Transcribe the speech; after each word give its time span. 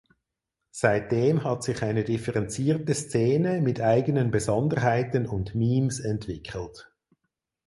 Seitdem 0.71 1.43
hat 1.43 1.61
sich 1.61 1.83
eine 1.83 2.03
differenzierte 2.03 2.91
Szene 2.95 3.61
mit 3.61 3.81
eigenen 3.81 4.31
Besonderheiten 4.31 5.27
und 5.27 5.53
Memes 5.53 5.99
entwickelt. 5.99 6.91